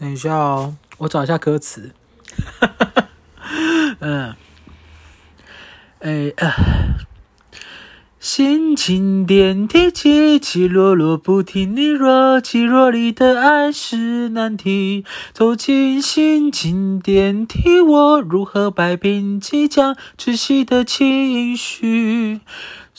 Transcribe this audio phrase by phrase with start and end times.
[0.00, 1.90] 等一下哦，我找一下歌词。
[3.98, 4.36] 嗯，
[5.98, 6.54] 哎啊，
[8.20, 15.04] 心情电梯起起落落不停，你若即若离的爱是难题。
[15.32, 22.40] 走进心情电梯，我如何摆平即将窒息的情绪？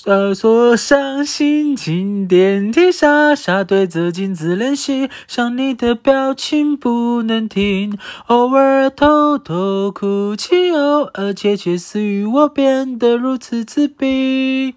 [0.05, 14.75] 呃，锁上心情电梯，傻傻对着镜子练习，想你的表情不能停，偶尔偷偷哭泣，偶尔窃窃私语，我变得如此自闭。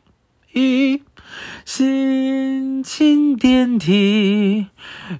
[1.65, 4.67] 心情电梯，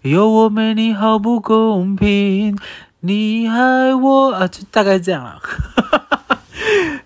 [0.03, 2.59] 有我没你好不公平，
[3.01, 5.41] 你爱我啊，就大概这样了。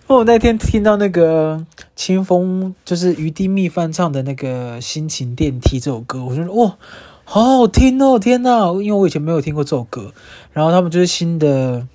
[0.07, 6.77] 我那天听到那个清风，就是于丁密翻唱的那个《心情电梯》这首歌，我就说哇，
[7.25, 8.17] 好好听哦！
[8.17, 10.13] 天呐，因为我以前没有听过这首歌。
[10.53, 11.85] 然后他们就是新的，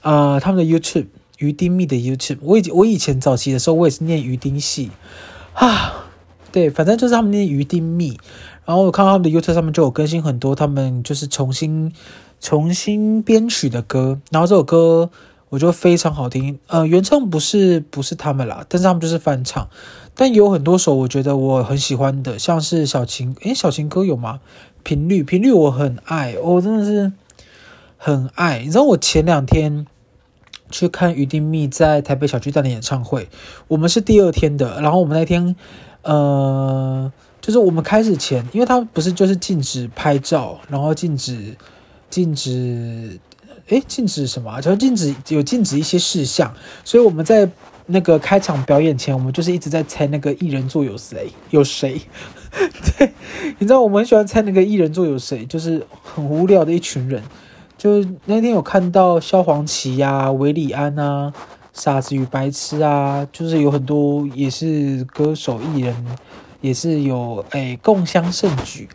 [0.00, 1.06] 啊、他们的 YouTube
[1.38, 4.90] 于丁密的 YouTube，我以我以前早期的时候，我也是念于丁系
[5.54, 6.06] 啊，
[6.50, 8.18] 对，反正就是他们念于丁密。
[8.64, 11.92] 然后我看到他们的 YouTube 上面就有更新很多，他们就是重新
[12.40, 15.10] 重新编曲的歌，然后这首歌。
[15.52, 19.68] 我觉得非常好听，呃，原唱不是不是他们啦，但是他们就是翻唱，
[20.14, 24.40] 但有很多首我觉得我很喜欢的，像是小情，诶，小情歌有吗？
[24.82, 27.12] 频率，频率我很爱，我、真的是
[27.98, 28.60] 很爱。
[28.60, 29.86] 你知道我前两天
[30.70, 33.28] 去看于丁密在台北小巨蛋的演唱会，
[33.68, 35.54] 我们是第二天的，然后我们那天，
[36.00, 41.54] 呃，就是我们开始前，因为他不是就是禁止拍照，然后禁止
[42.08, 43.20] 禁止。
[43.68, 44.60] 诶，禁止什么啊？
[44.60, 46.52] 就禁止有禁止一些事项，
[46.84, 47.48] 所以我们在
[47.86, 52.00] 那个开场表演前，我们就是一直在猜那个艺人座有谁有谁。
[52.98, 53.12] 对，
[53.58, 57.22] 你知道我们很喜欢猜那个艺人座有谁，就是很无聊的一群人。
[57.78, 61.32] 就那天有看到萧煌奇呀、韦礼安啊、
[61.72, 65.96] 傻子与白痴啊，就是有很多也是歌手艺人，
[66.60, 68.88] 也是有诶共襄盛举。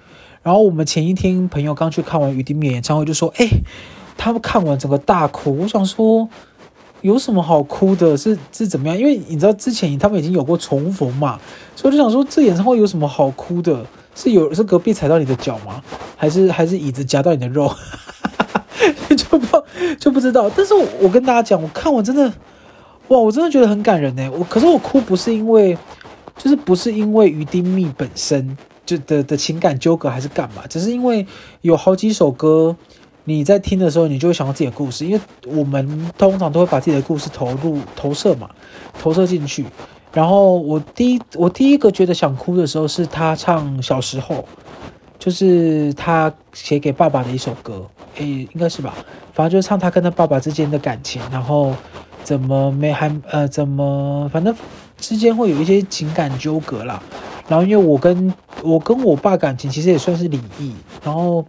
[0.43, 3.49] 然后我们前一天朋友刚去看完于丁密演唱会，就说诶。
[4.17, 6.27] 他们看完整个大哭，我想说
[7.01, 8.17] 有什么好哭的？
[8.17, 8.97] 是是怎么样？
[8.97, 11.39] 因为你知道之前他们已经有过重逢嘛，
[11.75, 13.85] 所以我就想说这演唱会有什么好哭的？
[14.15, 15.81] 是有是隔壁踩到你的脚吗？
[16.17, 17.71] 还是还是椅子夹到你的肉？
[19.15, 19.63] 就不
[19.99, 20.49] 就不知道。
[20.49, 22.27] 但是我跟大家讲，我看我真的
[23.09, 24.29] 哇，我真的觉得很感人呢。
[24.31, 25.77] 我可是我哭不是因为
[26.35, 28.57] 就是不是因为于丁密本身
[28.87, 30.63] 就的的情感纠葛还是干嘛？
[30.67, 31.25] 只是因为
[31.61, 32.75] 有好几首歌。
[33.29, 38.49] 你在听的时候，你就会想到自己的故事，因为我们通常都会把自己的故事投入投射嘛，
[39.01, 39.65] 投射进去。
[40.13, 44.45] 然后我第一我第一个觉得想哭的时候，是他唱小时候，
[45.19, 47.85] 就是他写给爸爸的一首歌，
[48.15, 48.93] 诶，应该是吧？
[49.33, 51.75] 反正就是唱他跟他爸爸之间的感情，然后
[52.23, 54.55] 怎么没还呃怎么反正
[54.97, 57.03] 之间会有一些情感纠葛啦。
[57.49, 58.33] 然后因为我跟
[58.63, 60.73] 我跟我爸感情其实也算是离异，
[61.03, 61.45] 然后。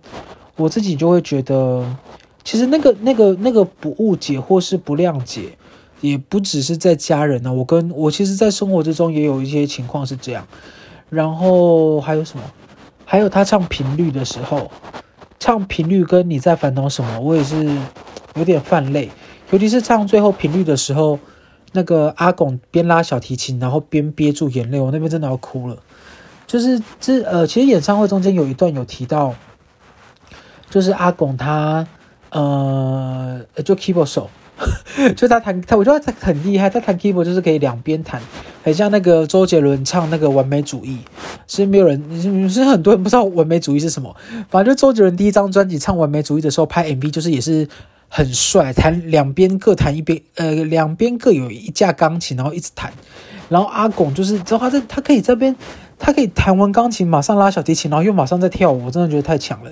[0.58, 1.86] 我自己就会觉得，
[2.42, 5.56] 其实那个、那个、那个不误解或是不谅解，
[6.00, 10.44] 也不只是在家人呢、我跟我其实，在生活之中也有一些情况是这样。
[11.08, 12.42] 然后还有什么？
[13.04, 14.68] 还有他唱频率的时候，
[15.38, 17.64] 唱频率跟你在烦恼什么，我也是
[18.34, 19.08] 有点泛泪。
[19.52, 21.18] 尤其是唱最后频率的时候，
[21.72, 25.78] 那个阿拱边拉小提琴，然后边憋住眼泪，我那边真的要哭了。
[26.48, 29.32] 就是这呃，其实演唱会中间有一段有提到。
[30.70, 31.86] 就是阿拱他，
[32.30, 34.28] 呃，就 keyboard 手，
[35.16, 36.68] 就他弹他，我觉得他很厉害。
[36.68, 38.20] 他弹 keyboard 就是可以两边弹，
[38.62, 40.98] 很像那个周杰伦唱那个完美主义。
[41.46, 44.14] 是没有人，是很多人不知道完美主义是什么。
[44.50, 47.66] 反正就周杰伦第一张专辑唱完美主义的时候拍 MV，就是也是
[48.08, 52.92] 很帅，弹两边各弹一边，呃，两边各有一架钢琴，然后一直弹。
[53.48, 55.56] 然后阿拱就是，知道他在，他可以这边，
[55.98, 59.70] 他可以弹完钢琴马上拉小提琴，然后又马上在跳舞，我真的觉得太强了。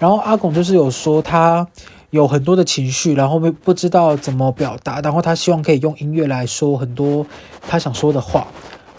[0.00, 1.66] 然后阿拱就是有说他
[2.10, 7.26] 有很多的情绪，然后不不知道怎么表达，然后他希望可以用音乐来说很多
[7.68, 8.46] 他想说的话。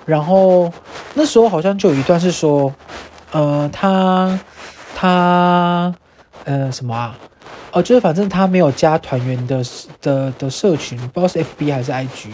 [0.06, 0.71] 然后
[1.13, 2.74] 那时候好像就有一段是说，
[3.31, 4.39] 呃，他
[4.95, 5.94] 他
[6.45, 7.18] 呃什么啊？
[7.72, 9.63] 哦，就是反正他没有加团员的
[10.01, 12.30] 的的社群，不知道是 FB 还是 IG。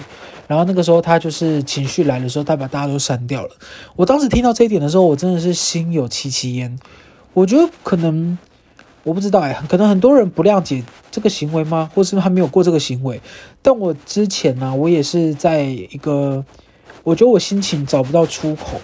[0.48, 3.50] 然后那个时候他就是情绪来的时候，他把大家都删掉了。
[3.96, 6.78] 我当时听到这一点的时候，我真的是心有戚戚焉。
[7.34, 8.38] 我觉得可能。
[9.04, 11.88] 我不知道哎，可能很多人不谅解这个行为吗？
[11.94, 13.22] 或是他没有过这个行为？
[13.62, 16.44] 但我之前呢、我也是在一个，
[17.04, 18.82] 我觉得我心情找不到出口，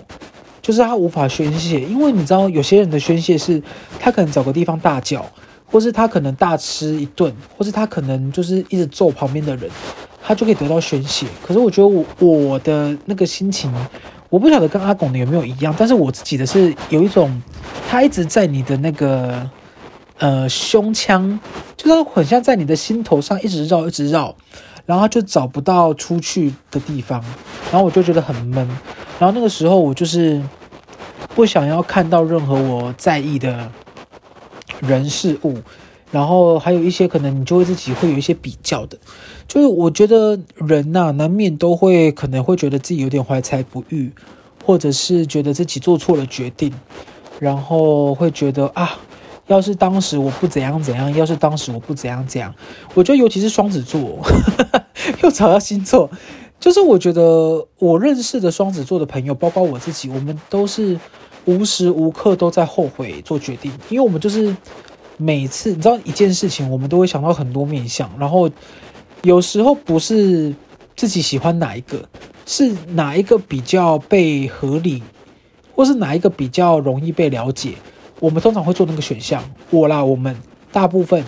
[0.62, 3.60] 就是他无法宣泄，因为你知道，有些人的宣泄是，
[4.00, 5.26] 他可能找个地方大叫，
[5.66, 9.72] 或是他可能大吃一顿，或是他可能就是一直揍旁边的人，
[10.24, 11.26] 他就可以得到宣泄。
[11.46, 13.74] 可是我觉得我我的那个心情，
[14.30, 17.42] 我不晓得跟阿拱的有没有一样，但是我自己的是有一种，
[17.90, 19.50] 他一直在你的那个
[20.18, 21.40] 呃胸腔，
[21.76, 24.36] 就是很像在你的心头上一直绕一直绕，
[24.86, 27.24] 然后就找不到出去的地方，
[27.72, 28.68] 然后我就觉得很闷，
[29.20, 30.42] 然后那个时候我就是
[31.36, 33.72] 不想要看到任何我在意的。
[34.80, 35.60] 人事物，
[36.12, 38.98] 然后还有一些可能你就会自己会有一些比较的，
[39.52, 44.10] 就是我觉得人呐、难免都会可能会觉得自己有点怀才不遇，
[44.64, 46.72] 或者是觉得自己做错了决定，
[47.38, 48.98] 然后会觉得啊，
[49.48, 52.56] 要是当时我不怎样怎样，要是当时我不怎样怎样，
[52.94, 54.26] 我觉得尤其是双子座，
[55.22, 56.10] 又找到星座，
[56.58, 60.98] 就是我觉得我认识的双子座的朋友，包括我自己，我们都是。
[61.46, 64.56] 无时无刻都在后悔做决定，因为我们就是
[65.18, 68.48] 每次你知道一件事情，我们都会想到很多面向，然后
[69.22, 70.54] 有时候不是
[70.96, 72.08] 自己喜欢哪一个，
[72.46, 75.02] 是哪一个比较被合理，
[75.76, 77.74] 或是哪一个比较容易被了解，
[78.20, 79.44] 我们通常会做那个选项。
[79.70, 80.36] 我啦，我们
[80.72, 81.24] 大部分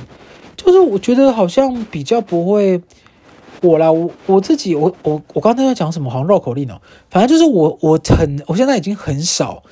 [0.55, 2.81] 就是我觉得好像比较不会，
[3.61, 6.09] 我啦，我我自己，我我我刚才在讲什么？
[6.09, 9.63] 好像绕口令哦，反正就是我我很，我现在已经很少。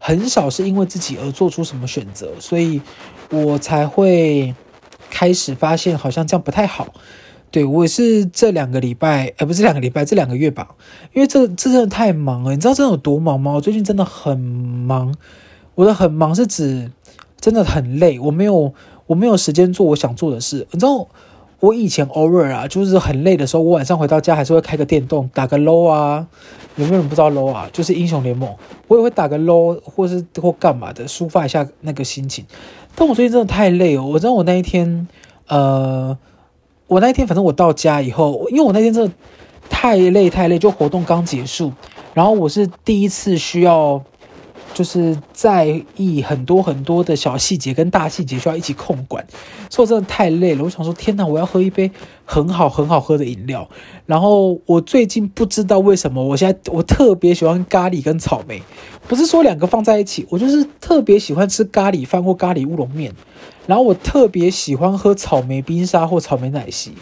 [0.00, 2.80] 很少是因为自己而做出什么选择，所以
[3.30, 4.54] 我才会
[5.10, 6.86] 开始发现好像这样不太好。
[7.50, 10.68] 对，我也是这两个礼拜，呃，不是两个礼拜，这两个月吧，
[11.14, 12.50] 因为这这真的太忙了。
[12.52, 13.52] 你知道这有多忙吗？
[13.52, 15.14] 我最近真的很忙。
[15.74, 16.90] 我的很忙是指
[17.40, 18.74] 真的很累，我没有
[19.06, 20.66] 我没有时间做我想做的事。
[20.72, 21.06] 你知道
[21.60, 26.26] 我以前偶尔啊，就是很累的时候，我晚上回到家还是会开个电动，打个 low 啊。
[26.76, 27.68] 有没有人不知道 low 啊？
[27.72, 28.54] 就是英雄联盟，
[28.86, 32.44] 我也会打个 low 或是或干嘛的，抒发一下那个心情。
[32.94, 34.04] 但我最近真的太累哦。
[34.04, 35.08] 我知道我那一天，
[35.46, 36.16] 呃，
[36.88, 39.12] 我那天反正我到家以后，因为我那天真的
[39.70, 41.72] 太累太累，就活动刚结束，
[42.14, 44.02] 然后我是第一次需要。
[44.74, 49.26] 就是在意很多很多的小细节跟大细节需要一起控管，
[49.70, 50.62] 所以真的太累了。
[50.62, 51.90] 我想说，天哪，我要喝一杯
[52.24, 53.68] 很好很好喝的饮料。
[54.06, 58.62] 然后我最近不知道为什么，我现在我特别喜欢咖喱跟草莓，
[59.08, 63.12] 不是说两个放在一起，我就是特别喜欢吃咖喱饭或咖喱乌龙面。
[63.68, 66.94] 然后我特别喜欢喝草莓冰沙或草莓奶昔。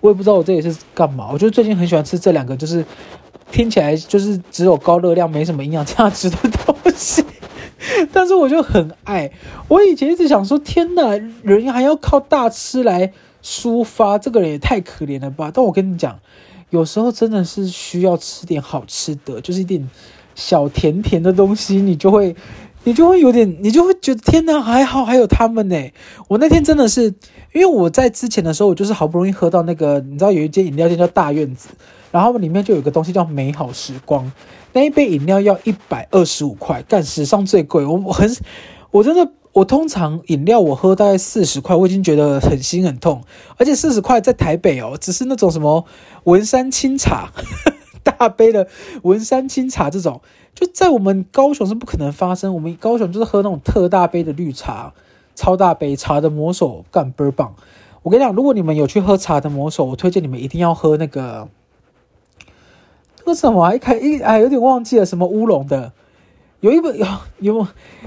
[0.00, 2.84] 我也不知道我这里是干嘛，我就最近很喜欢吃这两个，就是。
[3.50, 7.24] 听起来就是只有高热量、没什么营养价值的东西，
[8.12, 9.32] 但是我就很爱。
[9.68, 13.10] 我以前一直想说，天哪，人还要靠大吃来
[13.42, 15.50] 抒发，这个人也太可怜了吧？
[15.50, 16.20] 但我跟你讲，
[16.68, 19.88] 有时候真的是需要吃点好吃的，就是一点
[20.34, 22.36] 小甜甜的东西，你就会，
[22.84, 25.76] 你就会有点，你就会觉得天哪，还好还有他们呢。
[26.28, 27.14] 我那天真的是，
[27.52, 31.68] 因为我在之前的时候，我就是好不容易喝到那个，你知道有一间饮料店叫大院子。
[32.10, 34.32] 然后里面就有个东西叫美好时光，
[34.72, 37.84] 那一杯饮料要一百二十五块，干史上最贵。
[37.84, 38.34] 我我很，
[38.90, 43.22] 我真的，我通常饮料我喝大概四十块，我已经觉得很心很痛。
[43.58, 45.84] 而且四十块在台北哦，只是那种什么
[46.24, 47.30] 文山清茶，
[48.02, 48.66] 大杯的
[49.02, 50.22] 文山清茶这种，
[50.54, 52.54] 就在我们高雄是不可能发生。
[52.54, 54.92] 我们高雄就是喝那种特大杯的绿茶，
[55.34, 57.54] 超大杯茶的魔手干倍儿棒。
[58.02, 61.48] 我跟你讲，如果你们有去喝茶的魔手，我推荐你们一定要喝那个。
[63.24, 63.74] 那什么？
[63.74, 65.92] 一开一哎，有点忘记了，什么乌龙的？
[66.60, 67.06] 有一本 有
[67.38, 67.66] 有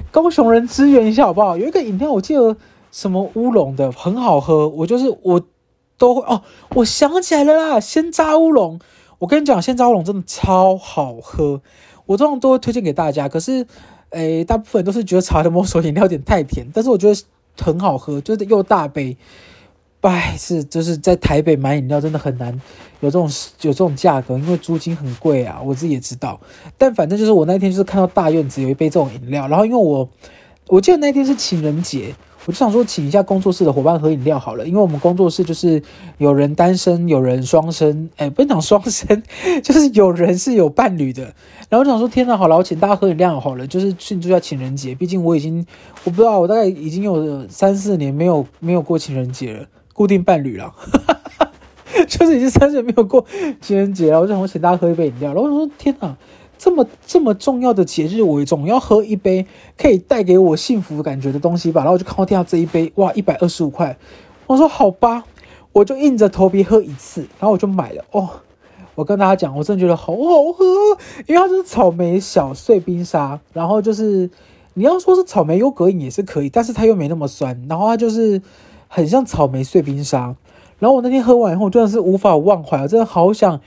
[0.10, 1.56] 高雄人支援一下好不好？
[1.56, 2.58] 有一个饮料，我记得
[2.92, 4.68] 什么乌龙的，很好喝。
[4.68, 5.42] 我就是我
[5.98, 6.42] 都会哦，
[6.76, 8.80] 我想起来了啦，鲜榨乌龙。
[9.20, 11.62] 我跟你讲，鲜榨乌龙真的超好喝，
[12.12, 13.30] 我通常都会推荐给大家。
[13.30, 13.66] 可是，
[14.10, 17.22] 诶，大部分都是觉得茶的魔手饮料有点太甜，但是我觉得
[17.60, 19.16] 很好喝，就是又大杯。
[20.02, 22.52] 哎，是就是在台北买饮料真的很难
[23.02, 23.30] 有这种
[23.62, 26.42] 有这种价格，因为租金很贵啊，我自己也知道。
[26.78, 30.10] 但反正就是我那天就是看到大院子有一杯这种饮料，然后因为我
[30.68, 32.16] 我记得那天是情人节，
[32.46, 35.82] 我就想说请一下工作室的伙伴喝饮料好了，因为我们工作室就是
[36.18, 39.24] 有人单身，有人双生，哎，不能讲双生，
[39.64, 41.34] 就是有人是有伴侣的。
[41.70, 45.66] 然后我想说天哪，好了，我请大家喝饮料好了，就是庆祝一下情人节，毕竟我已经
[46.04, 49.68] 我不知道，我大概已经有三四年没有没有过情人节了。
[49.94, 50.74] 固定伴侣了，
[52.08, 53.24] 就是已经三十年没有过
[53.60, 54.20] 情人节了。
[54.20, 56.18] 我就想我请大家喝一杯饮料，然后我说天哪，
[56.62, 61.82] 这么这么重要的节日，我总要喝一杯可以带给我幸福感觉的东西吧。
[61.82, 63.98] 然后我就看到天下这一杯，哇，一百二十五块。
[64.46, 65.24] 我说好吧，
[65.72, 68.06] 我就硬着头皮喝一次，然后我就买了。
[68.12, 68.30] 哦，
[68.94, 70.64] 我跟大家讲，我真的觉得好好喝，
[71.26, 74.30] 因为它就是草莓小碎冰沙，然后就是
[74.76, 78.40] 你要说是草莓优格饮也是可以，但是它又没那么酸，然后它就是
[78.88, 80.36] 很像草莓碎冰沙。
[80.78, 83.60] 然后我那天喝完以后，我真的是无法忘怀，我真的好想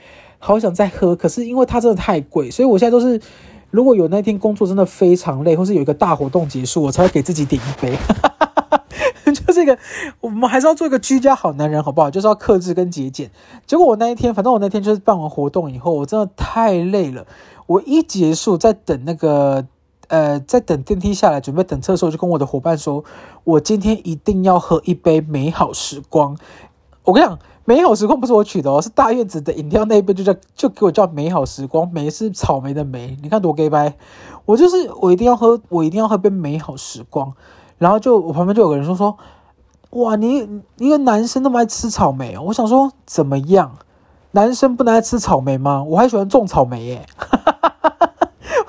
[0.45, 3.19] 好想再喝，可是因为它真的太贵，所以我现在都是
[3.71, 7.97] 如果有那天工作真的非常累，或是有一个大活动结束，我才会给自己点一杯。
[9.33, 9.77] 就是一个，
[10.21, 12.11] 我们还是要做一个居家好男人，好不好？
[12.11, 13.31] 就是要克制跟节俭。
[13.65, 17.25] 结果我那一天，反正我那天就是办完活动以后，我真的太累了。
[17.65, 19.65] 我一结束，在等那个，
[20.07, 23.03] 呃，在等电梯下来，准备等车的时候，就跟我的伙伴说，
[23.43, 26.37] 我今天一定要喝一杯美好时光。
[27.03, 31.91] 我跟你讲，美好时光不是我取的哦，是大院子的饮料那一杯就叫，就给我叫美好时光。
[31.91, 33.97] 莓是草莓的莓，你看多 gay 掰。
[34.45, 37.33] 我就是我一定要喝，我一定要喝杯美好时光。
[37.79, 39.17] 然后就我旁边就有个人说说，
[39.89, 42.43] 哇，你一个男生那么爱吃草莓哦？
[42.45, 43.71] 我想说怎么样？
[44.31, 45.83] 男生不能爱吃草莓吗？
[45.83, 47.05] 我还喜欢种草莓耶！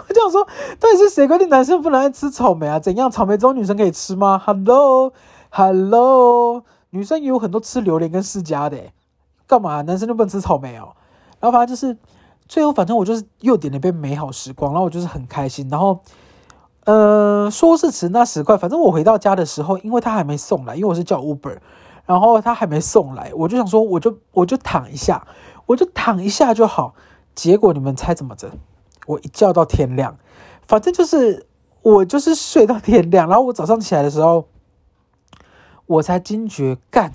[0.08, 0.46] 我就想说，
[0.80, 2.78] 到底是谁规定男生不能爱吃草莓啊？
[2.78, 3.10] 怎样？
[3.10, 5.12] 草莓只有女生可以吃吗？Hello，Hello，
[6.90, 8.78] 女生也有很多吃榴莲跟释迦的，
[9.46, 9.82] 干嘛？
[9.82, 10.94] 男生就不能吃草莓哦？
[11.40, 11.96] 然后反正就是
[12.48, 16.00] 最后，反正我就是又点了一杯美好时光，然后我就是很开心，然后。
[16.84, 21.58] 呃，说是迟那时快，反正我回到家的时候，因为他还没送来，因为我是叫 Uber，
[22.04, 25.26] 然后他还没送来，我就想说，我就我就躺一下，
[25.66, 26.94] 我就躺一下就好。
[27.34, 28.52] 结果你们猜怎么着？
[29.08, 30.16] 我一觉到天亮，
[30.62, 31.48] 反正就是
[31.82, 34.46] 我就是睡到天亮，然后我早上起来的时候，
[35.86, 37.12] 我才惊觉，干，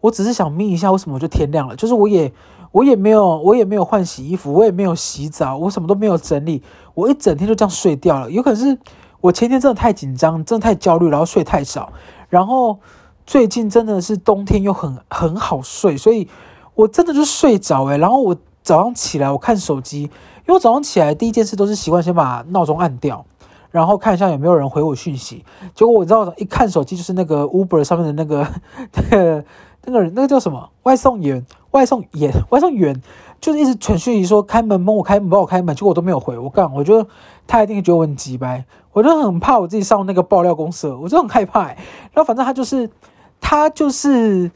[0.00, 1.76] 我只是想眯一下，为什么就天亮了？
[1.76, 2.32] 就是我也
[2.72, 6.62] 我也没有我也没有换洗衣服，我也没有洗澡，我什么都没有整理，
[6.94, 8.78] 我一整天就这样睡掉了，有可能是。
[9.22, 11.90] 我前天真的太紧张，真的太焦虑，然后睡太少，
[12.28, 12.78] 然后
[13.26, 16.28] 最近真的是冬天又很很好睡，所以
[16.74, 20.10] 我真的就睡着诶，然后我早上起来我看手机，因
[20.48, 23.24] 为我早上起来第一件事都是习惯先把闹钟按掉，
[23.70, 25.44] 然后看一下有没有人回我讯息。
[25.74, 28.46] 结果我知道一看手机就是那个 Uber 上面的那个
[28.94, 29.44] 那个
[29.84, 33.02] 那个人，那个叫什么外送员、外送员、外送员。
[33.38, 36.38] 就是一直传讯息说开门帮我开门帮我开门，结果我都没有回。
[36.38, 37.06] 我干，我觉得
[37.46, 41.76] 他一定觉得我很急掰，我就很怕我自己上那个爆料公社，我就很害怕、欸。
[42.12, 42.88] 然后反正他就是
[43.38, 44.50] 他就是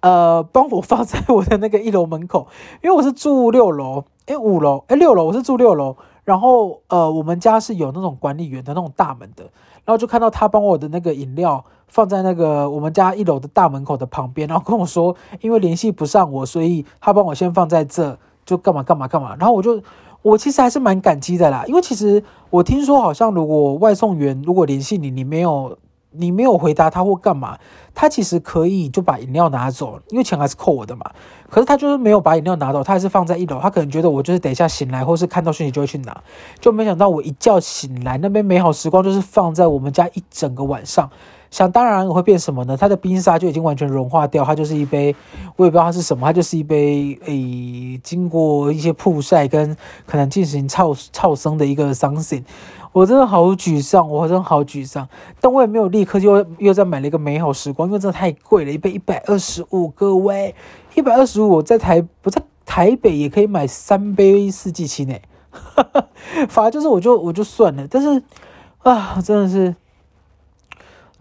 [0.00, 2.46] 呃帮我放在我的那个一楼门口，
[2.84, 5.96] 因为我是住六楼，诶五楼诶六楼，我是住六楼。
[6.30, 9.42] 然后呃我们家是有那种管理员的那种大门的，
[9.84, 18.16] 然后就看到他帮我的那个饮料放在那个我们家一楼的大门口的旁边，然后跟我说，因为联系不上我，所以他帮我先放在这。
[18.46, 19.80] 就干嘛干嘛干嘛，然后我就，
[20.22, 25.76] 我其实还是蛮感激的啦，因为其实我听说好像如果外送员如果联系你，你没有
[26.12, 27.58] 你没有回答他或干嘛，
[27.94, 31.04] 他其实可以就把饮料拿走，因为钱还是扣我的嘛。
[31.48, 36.22] 可是他就是没有把饮料拿走，他还是放在一楼，他可能觉得我就是等一下醒来或是看到讯息就会去拿，
[36.60, 41.10] 就没想到我一觉醒来，那边美好时光就是放在我们家一整个晚上。
[41.50, 42.76] 想当然我会变什么呢？
[42.76, 45.12] 它的冰沙就已经完全融化掉，它就是一杯，
[45.56, 49.76] 我也不知道它是什么，它就是一杯诶、欸，经过一些曝晒跟
[50.06, 52.44] 可能进行超超生的一个 something。
[52.92, 55.08] 我真的好沮丧，我真的好沮丧，
[55.40, 60.54] 但我也没有立刻又又再买了一个美好时光，因为真的太贵了，一杯一百二十五，各位
[60.94, 65.14] 一百二十五，我在台不在台北也可以买三杯四季青呢，
[66.48, 68.22] 反而就是我就我就算了，但是
[68.82, 69.74] 啊，真的是。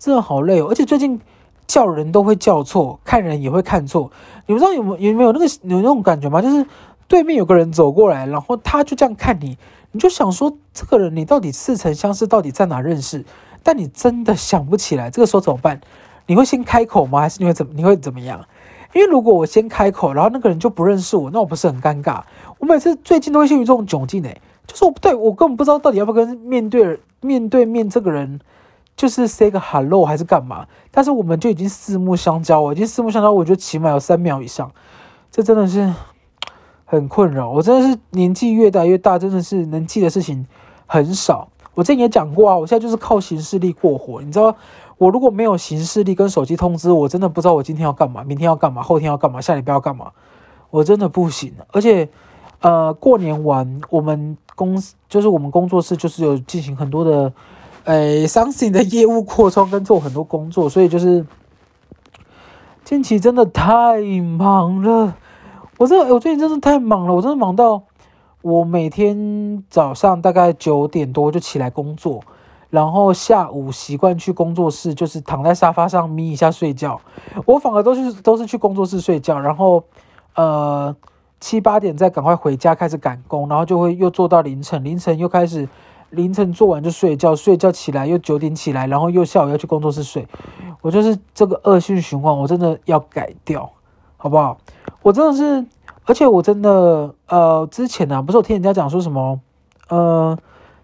[0.02, 1.20] 真的好累哦，而且最近
[1.68, 4.10] 叫人都会叫错，看人也会看错。
[4.46, 6.42] 你们知道有没有有没有那个有那种感觉吗？
[6.42, 6.66] 就是
[7.10, 9.58] 对面有个人走过来，然后他就这样看你，
[9.92, 13.26] 你就想说这个人你到底似曾相识，到底在哪认识？
[13.64, 15.82] 但你真的想不起来，这个时候怎么办？
[16.28, 17.20] 你会先开口吗？
[17.20, 18.46] 还是你会怎么你会怎么样？
[18.94, 22.22] 因为如果我先开口，然后那个人就不认识我，那我不是很尴尬？
[22.60, 28.40] 我每次最近都会陷入这种窘境诶，就是我不对我根本不知道到底要不要跟面对面对面这个人。
[28.96, 30.68] 就是 say 个 hello 还是干嘛？
[30.92, 34.70] 但是我们就已经四目相交，我已经四目相交，我觉得起码有三秒以上，
[35.32, 35.90] 这真的是
[36.92, 37.52] 很困扰。
[37.52, 40.44] 我真的是年纪越大越大，真的是能记的事情
[40.88, 41.48] 很少。
[41.76, 44.24] 我之前也讲过啊，我现在就是靠行事历过活。
[44.24, 44.56] 你知道，
[44.98, 50.12] 我如果没有行事历跟手机通知，我真的不知道我今天要干嘛，明天要干嘛，后天要干嘛，下礼拜要干嘛，
[50.72, 51.54] 我真的不行。
[51.72, 52.10] 而且，
[52.62, 57.32] 呃，过年完，我们公司就是我们工作室就是有进行很多的。
[57.86, 61.26] 哎，something 的业务扩充跟做很多工作，所以就是
[62.84, 65.16] 近期真的太忙了。
[65.80, 67.82] 我这我最近真的太忙了，我真的忙到
[68.42, 72.20] 我每天早上大概九点多就起来工作，
[72.70, 77.00] 然后下午习惯去工作室，就是躺在沙发上眯一下睡觉。
[77.46, 79.82] 我反而都是都是去工作室睡觉，然后
[80.36, 80.94] 呃
[81.40, 85.70] 七八点再赶快回家开始赶工，然后就会又做到凌晨，凌晨又开始。
[86.10, 90.28] 凌晨做完就睡觉，睡觉起来又九点起来，然后又下午要去工作室睡，
[90.82, 93.70] 我就是这个恶性循环，我真的要改掉，
[94.18, 94.58] 好不好？
[95.02, 95.66] 我真的是，
[96.06, 99.40] 而且我真的，呃，之前呢、啊，不是我听人家讲说什么，
[99.88, 100.38] 呃，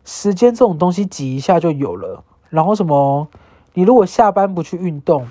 [0.03, 3.27] 时间这种东西挤一下就有了，然后什么，
[3.73, 5.27] 你如果下班不去运动，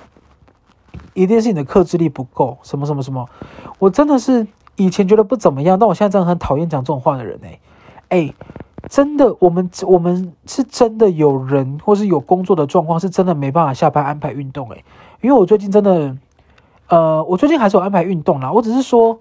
[1.14, 3.29] 一定是你的克制力不够，什么什么什么，
[3.79, 7.59] 我真的是以前觉得不怎么样，但我现在真的很讨厌讲这种话的人哎，
[8.09, 8.35] 哎。
[8.91, 14.85] 真的，我们我们是真的有人，或是有工作的状况，是真的没办法下班安排运动诶，
[15.23, 16.14] 因为我最近真的，
[16.88, 18.53] 呃，我最近还是有安排运动啦。
[18.53, 19.19] 我只是说，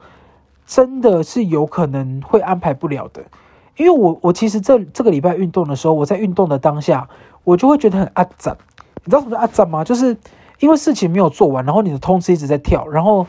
[0.66, 3.24] 真的是有可能会安排不了的，
[3.78, 7.08] 因为我我其实这这个礼拜运动的时候，我在运动的当下，
[7.44, 8.56] 我就会觉得很阿杂。
[9.04, 9.84] 你知道什么叫阿杂吗？
[9.84, 10.18] 就是
[10.60, 13.26] 因为事情没有做完，然后你的通知一直在跳，然后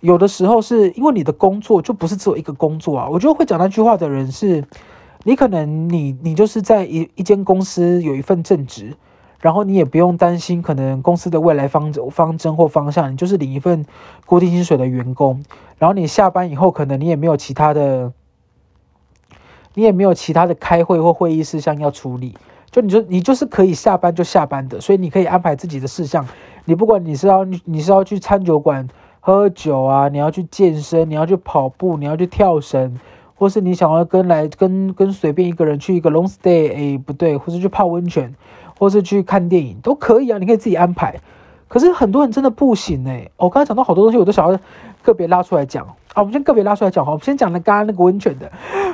[0.00, 3.08] 有的时候是因为你的工作就不是只有一个工作啊。
[3.10, 4.64] 我觉得会讲那句话的人是。
[5.24, 8.96] 你可能你你就是在一一间公司有一份正职，
[9.40, 13.86] 然后你也不用担心可能公司的未来方方针或方向，你就是领一份
[14.26, 15.44] 固定薪水的员工，
[15.78, 18.12] 然后你下班以后可能你也没有其他的，
[19.74, 22.34] 你也没有其他的开会或会议事项要处理，
[22.70, 26.26] 就你就你就是可以下班就下班的，所以你可以安排自己的事项，
[26.64, 28.88] 你不管你是要你是要去餐酒馆
[29.20, 32.98] 喝酒啊，你要去健身，你要去跑步，你要去跳绳。
[33.40, 38.34] 或是你想要跟来跟跟随便一个人去一个 long stay，哎，不对，或是去泡温泉，
[38.78, 41.16] 或是去看电影都可以啊，你可以自己安排。
[41.66, 44.58] 可是很多人真的不行哎，我刚才讲到好多东西，我都想要
[45.02, 46.22] 个别拉出来讲啊。
[46.22, 48.50] 我们先个别拉出来讲好，我们先讲了刚刚那个温泉的。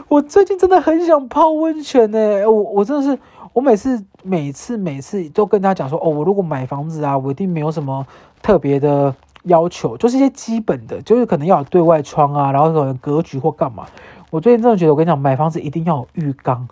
[0.09, 3.17] 我最近真的很想泡温泉哎，我我真的是，
[3.53, 8.05] 我每次每次每次都跟他讲说，哦，我如果买房子啊，我一定没有什么
[8.43, 9.15] 特别的
[9.45, 13.87] 要求，就是一些基本的，就是可能要有对外窗啊，然后可能格局或干嘛。
[14.31, 16.67] 我最近真的觉得，我跟你讲，买房子一定要有浴缸，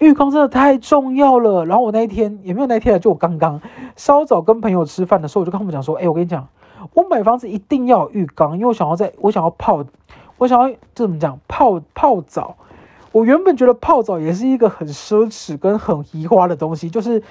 [0.00, 1.64] 浴缸真的太重要了。
[1.64, 3.60] 然后我那一天也没有那一天了，就我刚刚
[3.96, 6.48] 稍早跟朋友吃饭的时候，我就跟他们讲说：“哎，我跟你讲，
[6.94, 9.84] 我买房子一定要浴缸，因为我想要在，我想要泡，
[10.38, 12.56] 我想要这怎么讲泡泡澡。
[13.12, 17.22] 我原本觉得泡澡也是一个很奢侈跟很移花的东西，就是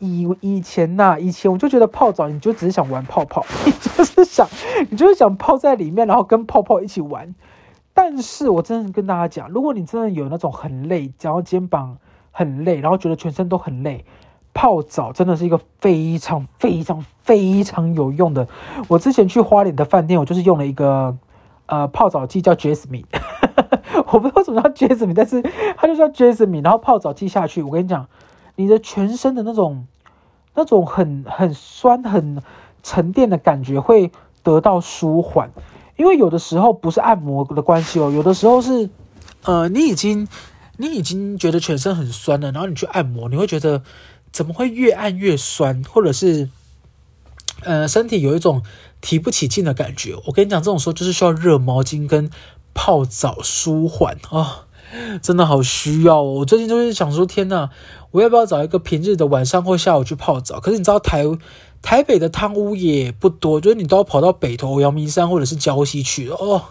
[0.00, 4.46] 以以前呐、以前我就觉得泡澡，你就只是想玩泡泡， 你就是想，
[4.90, 7.34] 你就是想泡在里面，然后跟泡泡一起玩。”
[7.92, 11.98] 但是我真的跟大家讲，如果你真的有那种很累，然后肩膀
[12.30, 14.04] 很累，然后觉得全身都很累，
[14.54, 18.48] 泡澡真的是一个非常非常非常有用的。
[18.88, 21.16] 我之前去花莲的饭店，我就是用了一个
[21.66, 23.04] 呃泡澡剂叫 Jasmine，
[24.06, 25.42] 我不知道为什么叫 Jasmine，但是
[25.76, 28.06] 它就叫 Jasmine，然后泡澡剂下去，我跟你讲，
[28.56, 29.86] 你的全身的那种
[30.54, 32.42] 那种很很酸很
[32.82, 34.10] 沉淀的感觉会
[34.42, 35.50] 得到舒缓。
[36.00, 38.88] 因为有的时候不是按摩的关系哦，有的时候是，
[39.44, 40.26] 呃，你已经
[40.78, 43.82] 你已经觉得全身很酸了，然后你去按摩，你会觉得
[44.32, 46.48] 怎么会越按越酸，或者是，
[47.64, 48.62] 呃，身体有一种
[49.02, 50.14] 提不起劲的感觉。
[50.24, 52.30] 我跟你讲，这种时候就是需要热毛巾跟
[52.72, 54.16] 泡澡舒缓。
[54.30, 54.64] 哦
[55.22, 56.32] 真的好需要哦！
[56.40, 57.70] 我最近就是想说，天呐，
[58.10, 60.58] 我要不要找一个平日的晚上或下午去泡澡？
[60.58, 61.24] 可是你知道台
[61.82, 66.62] 台北的汤屋也不多，就是你都要跑到北投、阳明山或者是礁溪去哦，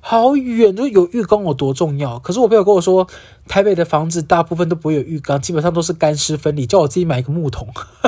[0.00, 0.74] 好远！
[0.74, 2.18] 就有浴缸有多重要？
[2.18, 3.06] 可是我朋友跟我说，
[3.46, 7.68] 台北的房子大部分都不会有浴缸，基本上都是干湿分离，叫我自己买一个木桶，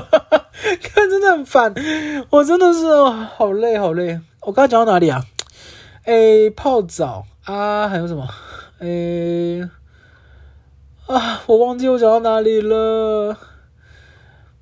[0.83, 1.75] 看真的很烦，
[2.31, 4.21] 我真的是哦，好累好累。
[4.41, 5.25] 我刚刚讲到哪里啊？
[6.05, 8.27] 诶，泡澡啊，还有什么？
[8.81, 9.63] 诶，
[11.07, 13.37] 啊，我忘记我讲到哪里了。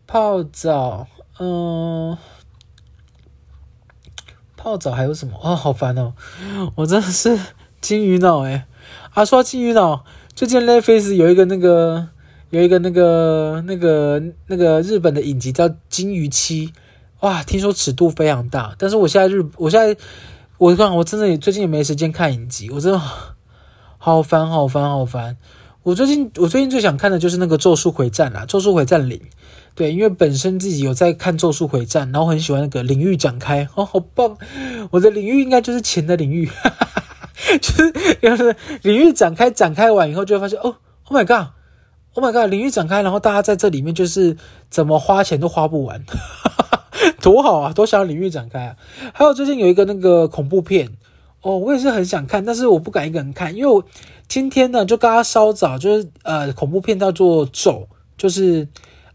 [0.07, 1.07] 泡澡，
[1.42, 2.18] 嗯，
[4.59, 5.57] 泡澡还有什么啊？
[5.57, 6.12] 好烦哦！
[6.74, 7.38] 我真的是
[7.81, 8.64] 金鱼脑诶。
[9.14, 12.09] 啊，说金鱼脑，最近 Netflix 有一个那个，
[12.50, 16.68] 有一个那个那个那个日本的影集叫《金鱼妻》，
[17.20, 18.74] 哇，听说尺度非常大。
[18.76, 19.96] 但是我现在日，我现在
[20.59, 23.00] 我看我真的也最近也没时间看影集，我真的。
[24.03, 25.37] 好烦，好烦，好烦！
[25.83, 29.18] 我最近，我最近最想看的就是那个《咒术回战》啦，《咒术回战零》。
[29.81, 34.37] 对，因为本身自己有在看《咒术回战》，然后很喜欢那个领域展开，哦，好棒！
[34.90, 37.90] 我的领域应该就是钱的领域，哈哈哈，就是
[38.21, 44.37] 就是领域展开，展开完以后就会发现，哦，Oh my God，Oh my God，领域展开，然后大家在这里面就是
[44.69, 46.05] 怎么花钱都花不完，
[47.23, 48.77] 多好啊，多想要领域展开啊！
[49.14, 50.90] 还有最近有一个那个恐怖片。
[51.40, 53.83] 哦，我也是很想看，但是我不敢一个人看，因为我
[54.29, 57.88] 今天呢就刚刚稍早，就是呃恐怖片叫做咒，
[58.19, 58.69] 就是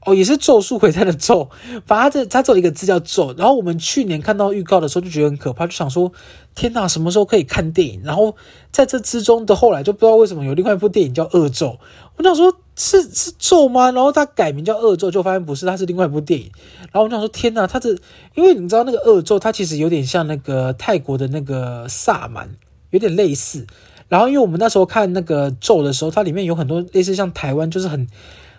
[0.05, 1.49] 哦也是咒术回战的咒，
[1.85, 3.33] 反正它这它只有一个字叫咒。
[3.37, 6.11] 然后我们去年看到预告的时候就觉得很可怕，就想说
[6.53, 8.01] 天哪，什么时候可以看电影？
[8.03, 8.35] 然后
[8.71, 11.79] 在这之中的后来就不知道为什么有另外一部电影叫恶咒，
[12.17, 13.91] 我想说是是咒吗？
[13.91, 16.51] 然后他改名叫恶咒，就发现不是，他是另外一部电影。
[16.91, 17.89] 然后我想说天哪，他这
[18.35, 22.55] 因为你知道那个恶咒，它其实有点像那个泰国的那个萨满，
[22.91, 23.65] 有点类似。
[24.07, 28.07] 然后因为我们那时候看那个咒的时候，它里面有很多类似像台湾，就是很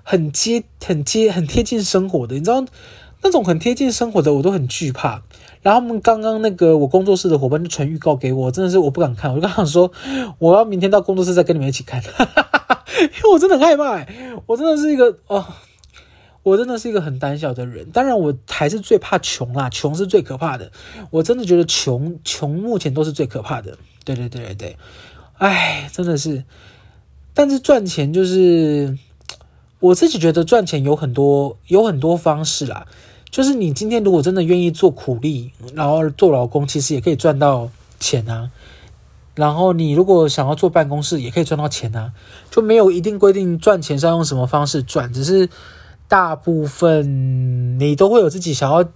[0.09, 2.65] 很接很接很贴近生活的，你知道
[3.23, 5.21] 那种很贴近生活的，我都很惧怕。
[5.63, 9.91] 然后我们刚刚那个我工作室的伙伴就传预告给我，真的是我不敢看，我就跟他说
[10.39, 12.01] 我要明天到工作室再跟你们一起看，
[13.03, 14.07] 因为我真的很害怕，
[14.47, 15.45] 我真的是一个哦，
[16.45, 17.91] 我真的是一个很胆小的人。
[17.91, 20.71] 当然我还是最怕穷啦，穷是最可怕的。
[21.11, 23.77] 我真的觉得穷穷目前都是最可怕的。
[24.05, 24.77] 对对对对对，
[25.39, 26.45] 哎，真的是。
[27.35, 28.97] 但是赚钱就是
[29.81, 32.87] 我自己觉得赚钱有很多有很多方式啦。
[33.29, 37.69] 就是你今天如果真的愿意做苦力，然后做劳工，其实也可以赚到
[38.01, 38.51] 钱啊。
[39.35, 42.13] 然后你如果想要坐办公室，也可以赚到钱啊。
[42.51, 45.51] 就没有一定规定赚钱是要用什么方式赚，只是
[46.09, 48.89] 大部分你都会有自己想要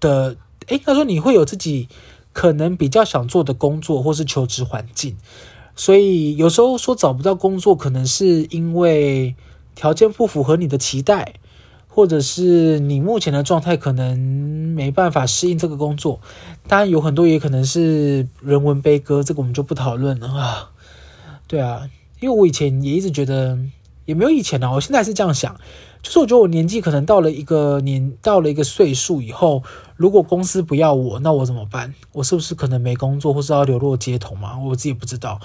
[0.00, 0.36] 的。
[0.66, 1.88] 诶，他说你会有自己
[2.32, 5.16] 可能比较想做的工作，或是求职环境。
[5.76, 9.34] 所以有时候说找不到工作，可能是因为
[9.76, 11.34] 条件不符合你的期待。
[11.88, 16.20] 或者是你目前的状态可能没办法适应这个工作，
[16.68, 20.72] 当然有很多也可能是人文悲歌，这个我们就不讨论了啊。
[21.46, 21.88] 对啊，
[22.20, 23.58] 因为我以前也一直觉得，
[24.04, 25.58] 也没有以前啊，我现在是这样想，
[26.02, 29.62] 就是我觉得我年纪可能到了一个年，到了一个岁数以后，
[29.96, 31.94] 如果公司不要我，那我怎么办？
[32.12, 34.58] 我是不是可能没工作，或是要流落街头嘛？
[34.58, 35.40] 我自己不知道。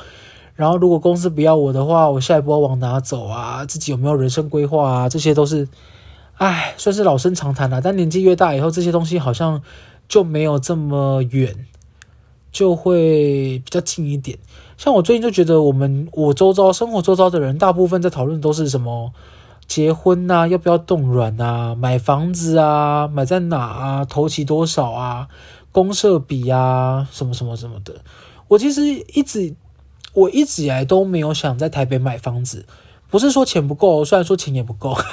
[0.56, 3.66] 然后如果公司不要我的话，我下一步要往哪走啊？
[3.66, 5.10] 自己有没有人生规划啊？
[5.10, 5.68] 这些都是。
[6.38, 7.80] 唉，算是老生常谈了。
[7.82, 9.62] 但年纪越大以后，这些东西好像
[10.08, 11.68] 就没有这么远，
[12.52, 14.40] 就会比较近一点。
[14.76, 19.14] 像我最近就觉得，我们我周遭生活周遭的人，大部分在讨论都是什么
[19.68, 25.28] 结婚呐、啊，要不要冻卵啊，买房子啊，买在哪啊，投期多少啊，
[25.72, 27.94] 公社比啊，什么什么什么的。
[28.48, 29.54] 我其实一直
[30.14, 32.66] 我一直以来都没有想在台北买房子，
[33.10, 34.96] 不是说钱不够，虽然说钱也不够。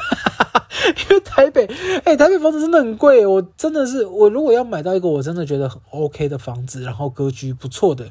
[1.11, 1.67] 因为台北，
[2.05, 3.27] 哎、台北房子真的很贵。
[3.27, 8.07] 我真的是，我如果要买到一个我真的觉得很 OK 的房子，然后格局不错的，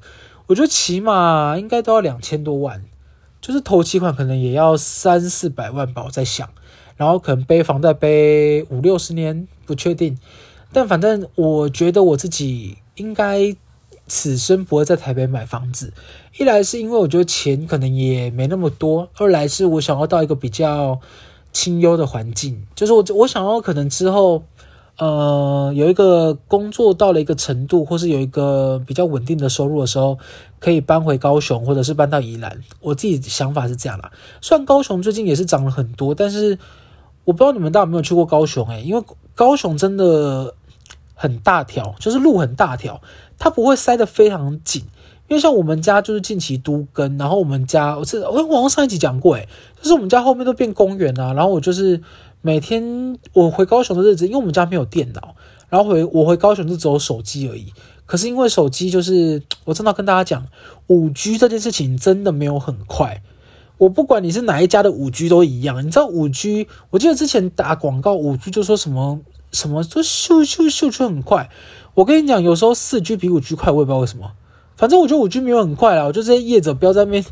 [0.45, 2.83] 我觉得起码应该都要两千多万，
[3.41, 6.03] 就是头期款可能也要三四百万吧。
[6.05, 6.47] 我在想，
[6.97, 10.17] 然后可能背房贷背五六十年，不确定。
[10.71, 13.55] 但反正我觉得我自己应该
[14.07, 15.93] 此生不会在台北买房子。
[16.37, 20.99] 一来是因为我觉得钱可能也没那么多，二来是我想要到一个比较。
[21.53, 24.43] 清幽的环境，就是我我想要可能之后，
[24.99, 30.19] 呃，有一个工作到了一个程度，或是有一个比较稳定的收入的时候，
[30.59, 32.61] 可以搬回高雄，或者是搬到宜兰。
[32.81, 34.11] 我自己想法是这样啦。
[34.39, 36.59] 虽然高雄最近也是涨了很多，但是
[37.23, 39.01] 我不知道你们大家有没有去过高雄诶、因为
[39.33, 40.53] 高雄真的
[41.15, 43.01] 很大条，就是路很大条，
[43.37, 44.83] 它不会塞得非常紧。
[45.29, 49.45] 因为像我们家就是近期都更，然后我们家我是我好像上一集讲过，诶，
[49.81, 52.01] 就是我们家后面都变公园啊，然后我就是
[52.41, 55.35] 每天我回高雄的日子，因为我们家没有电脑，
[55.67, 57.73] 然后回我回高雄就只有手机而已。
[58.05, 60.47] 可是因为手机就是我真的跟大家讲，
[60.87, 63.21] 五 G 这件事情真的没有很快。
[63.77, 69.19] 我不管你是哪一家的五 G 都一样，你知道五 G，我记得之前打广告五 G 就说什么
[69.51, 71.49] 什么就咻咻咻就很快。
[71.97, 74.31] 我跟你讲，有时候四 G 比五 G 快，我也不知道为什么。
[74.75, 77.25] 反正我觉得五 G 没有很快啦，我就这些业者不要在那边，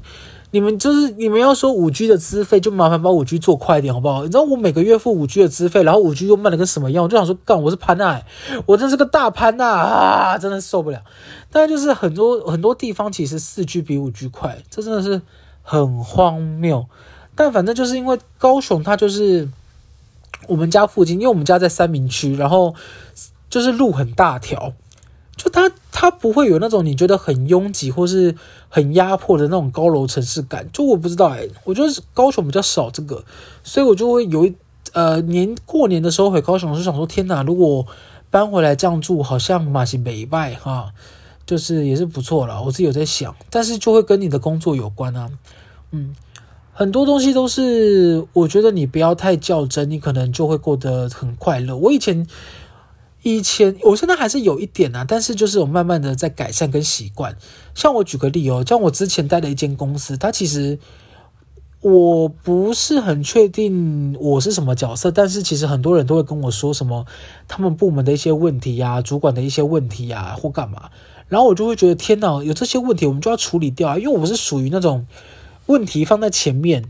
[0.49, 4.23] 你们就是你们要说五 G 的资费，就麻烦把五 G 做快一点好不好？
[4.23, 8.19] 你知道我每个月付五 G 的资费，然后五 G 又慢的跟什么样，我就想说，干，我是潘娜，
[8.65, 10.99] 我真是个大潘娜啊，真的受不了。
[11.51, 15.21] 但就是很多很多地方其实四 G 比五 G 快，这真的是
[15.61, 16.87] 很荒谬。
[17.35, 19.47] 但反正就是因为高雄它就是
[20.47, 22.73] 我们家附近，因为我们家在三民区，然后
[23.49, 24.73] 就是路很大条。
[25.37, 28.33] 就它，它不会有那种你觉得很拥挤或是
[28.69, 30.69] 很压迫的那种高楼城市感。
[30.71, 33.21] 就我不知道哎、我觉得高雄比较少这个，
[33.61, 34.55] 所以我就会有一
[34.93, 37.85] 呃年过年的时候回高雄，就想说天哪，如果
[38.31, 40.93] 搬回来这样住，好像马西北拜哈，
[41.45, 42.61] 就是也是不错啦。
[42.61, 45.29] 我自己有在想，但是就会跟你的工作有关啊，
[45.91, 46.15] 嗯，
[46.71, 51.75] 很多东西都是我觉得你不要太较真，你可能就会过得很快乐。
[51.75, 52.25] 我以前。
[53.25, 57.35] 以前，我现在还是有一点啊，但是就是我慢慢的在改善跟习惯。
[57.73, 60.77] 像我举个例哦，像我之前待的一间公司，它其实
[61.81, 67.07] 我不是很确定我是什么角色，但是其实很多人都会跟我说什么
[67.47, 70.91] 他们部门的一些问题呀、主管的一些问题呀、或干嘛，
[71.27, 75.07] 然后我就会觉得天哪，有这些问题我们就要处理掉啊，因为我是属于那种
[75.65, 76.85] 问题放在前面，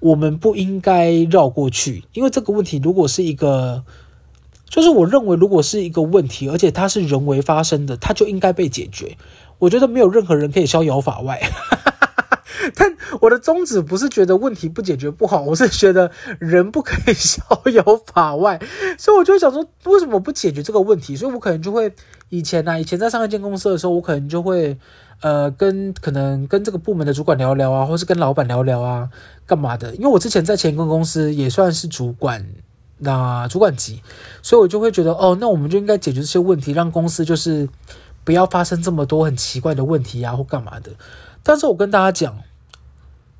[0.00, 3.84] 我们不应该绕过去，因为这个问题如果是一个，
[4.68, 9.16] 就是我认为如果是一个问题，而且它是人为发生的，它就应该被解决。
[9.58, 11.40] 我觉得没有任何人可以逍遥法外。
[12.74, 18.60] 但我的宗旨不是觉得问题不解决不好，我是觉得人不可以逍遥法外，
[18.98, 21.16] 所以我就想说，为什么不解决这个问题？
[21.16, 21.90] 所以我可能就会
[22.28, 24.76] 以前呢、啊，以前在上一间公司的时候，我可能就会
[25.22, 29.08] 呃跟可能跟这个部门的主管聊聊啊，或是跟老板聊聊啊，
[29.46, 29.94] 干嘛的？
[29.94, 32.44] 因为我之前在前一个公司也算是主管，
[32.98, 34.02] 那主管级，
[34.42, 37.68] 所以我就会觉得哦，那我们就应该解决这些问题，让公司就是
[38.24, 40.92] 不要发生这么多很奇怪的问题啊，或干嘛的。
[41.42, 42.38] 但是我跟大家讲。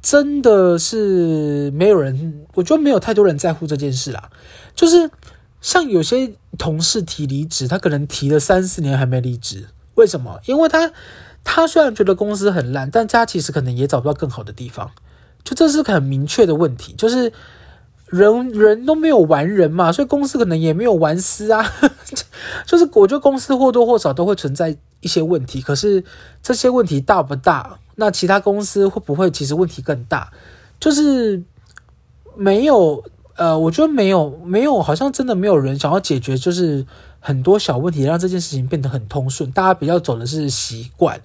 [0.00, 4.30] 真的是没有人，我觉得没有太多人在乎这件事啦。
[4.72, 5.10] 就是
[5.60, 9.66] 像有些同事提离职，他可能提了三四年还没离职，
[9.96, 10.38] 为什么？
[10.46, 10.92] 因为他
[11.42, 14.92] 他虽然觉得公司很烂，但他其实可能也找不到更好的地方。
[15.42, 17.32] 就这是很明确的问题，就是
[18.08, 21.64] 人人都没有完人嘛，所以公司可能也没有完私啊。
[22.66, 26.02] 就是我觉得公司或多或少都会存在一些问题，可是
[26.42, 27.78] 这些问题大不大？
[27.96, 30.30] 那其他公司会不会其实问题更大？
[30.80, 31.42] 就是
[32.36, 33.02] 没有，
[33.36, 36.86] 呃，我觉得没有，没有，好像真的没有人想要解决，就是
[37.18, 39.50] 很多小问题让这件事情变得很通顺。
[39.50, 41.20] 大家比较走的是习惯，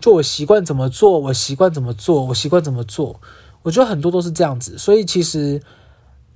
[0.00, 3.20] 就我习惯怎么做，我习惯怎么做，我习惯怎么做。
[3.62, 5.62] 我觉得很多都是这样子，所以其实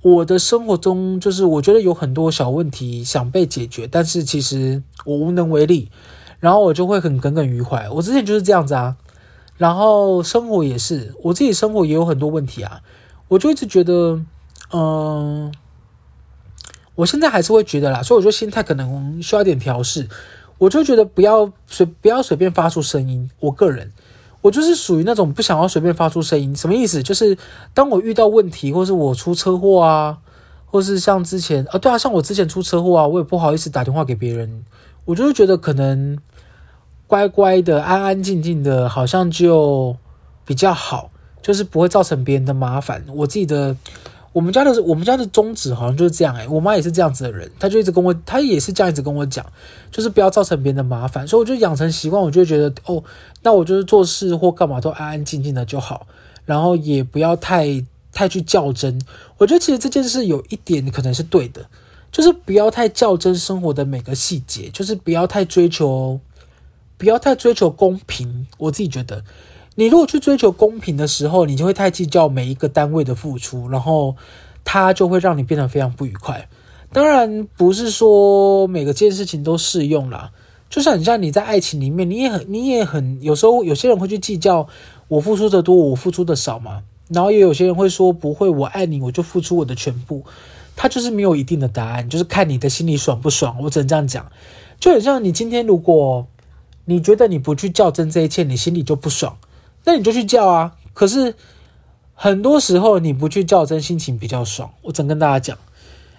[0.01, 5.89] 我的生活中，就是我觉得有很多小问题想被解决，但是其实我无能为力，
[6.39, 7.87] 然后我就会很耿耿于怀。
[7.89, 8.97] 我之前就是这样子啊。
[9.57, 12.81] 然后生活也是，我自己生活也有很多问题啊，
[13.27, 14.19] 我就一直觉得，
[14.73, 15.53] 嗯、
[16.95, 20.07] 我现在还是会觉得啦，所以我觉得心态可能需要点调试。
[20.57, 23.29] 我就觉得不要随不要随便发出声音。
[23.39, 23.91] 我个人，
[24.41, 26.55] 我就是属于那种不想要随便发出声音。
[26.55, 27.01] 什么意思？
[27.01, 27.37] 就是
[27.73, 30.17] 当我遇到问题，或是我出车祸啊，
[30.65, 34.65] 或是像之前啊，对啊，像我之前出车祸啊，我也不好意思打电话给别人。
[35.05, 36.17] 我就是觉得可能。
[37.07, 39.97] 乖乖的，安安静静的，好像就
[40.45, 43.03] 比较好，就是不会造成别人的麻烦。
[43.13, 43.75] 我自己的
[44.31, 49.45] 我们家的我们家的宗旨好像就是这样哎、欸，我妈也是这样子的人，她就一直跟我，她也是这样一直跟我讲，
[49.91, 51.27] 就是不要造成别人的麻烦。
[51.27, 53.03] 所以我就养成习惯，我就觉得哦，
[53.41, 56.07] 那我就是做事或干嘛都安安静静的就好，
[56.45, 59.01] 然后也不要太太去较真。
[59.37, 61.65] 我觉得其实这件事有一点可能是对的，
[62.11, 66.19] 就是不要太较真生活的每个细节，就是不要太追求。
[66.97, 69.23] 不要太追求公平，我自己觉得，
[69.73, 74.15] 你如果去追求公平的时候，你就会太计较每一个单位的付出，然后
[74.63, 76.47] 它就会让你变得非常不愉快。
[76.93, 80.29] 当然，不是说每个件事情都适用啦，
[80.71, 84.67] 就像你像你在爱情里面，你也很你也很有时候有些人会去计较
[85.07, 86.81] 我付出的多，我付出的少嘛。
[87.09, 90.23] 然后也有些人会说不会，我爱你，我就付出我的全部。
[90.75, 93.57] 他就是没有一定的答案，就是看你的心里爽不爽。
[93.61, 94.31] 我只能这样讲，
[94.79, 96.25] 就很像你今天如果。
[96.85, 99.37] 你觉得你不去较真这一切，你心里就不爽，
[99.85, 100.75] 那你就去较啊。
[100.93, 101.35] 可是
[102.15, 104.71] 很多时候你不去较真，心情比较爽。
[104.81, 105.57] 我只能跟大家讲？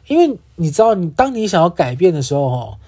[0.06, 2.78] 因为你知道，你当你想要改变的时候，哈，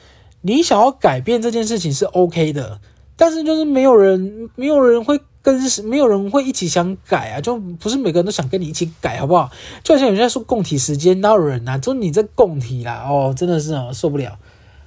[0.47, 2.79] 你想要改变这件事情是 OK 的，
[3.17, 9.51] 但是就是没有人，没有人会跟，没有人会一起想改啊，就不是每个人都想跟你一起改，好不好？
[9.83, 11.79] 就好像有人在说共体时间，哪有人啊？
[11.79, 14.39] 就你在共体啦，哦，真的是啊，受不了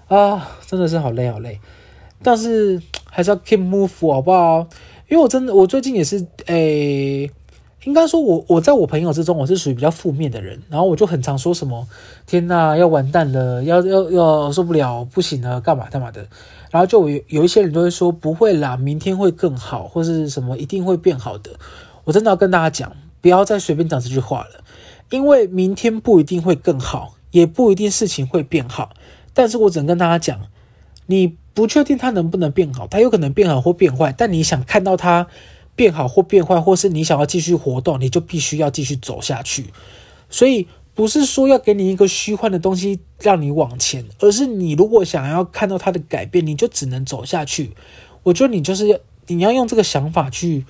[0.07, 1.59] 啊，真的是好累，好累。
[2.21, 4.67] 但是还是要 keep move 好不好？
[5.09, 7.31] 因为我真的，我最近也是，诶、
[7.88, 11.88] 应该说我我在我朋友之中，我是属于比较负面的人，然后我就很常说什么，
[12.26, 16.28] 天呐，要完蛋了，要要要受不了，不行了，干嘛干嘛的。
[16.69, 21.52] 然后就有有一些人都会说不会啦，明天会更好，或是什么一定会变好的。
[22.04, 24.62] 我真的要跟大家讲，不要再随便讲这句话了，
[25.10, 28.89] 因为明天不一定会更好，也不一定事情会变好。
[29.34, 30.41] 但是我只能跟大家讲，
[31.06, 31.38] 你。
[31.58, 34.13] 不确定它能不能变好，它有可能变好或变坏。
[34.15, 35.26] 但你想看到它
[35.77, 39.67] 变好或变坏，或是你想要继续活动，你就必须要继续走下去。
[40.29, 47.71] 所以不是说要给你一个虚幻的东西让你往前，而是你如果想要看到它的改变，你就只能走下去。
[48.23, 50.65] 我觉得你就是要你要用这个想法去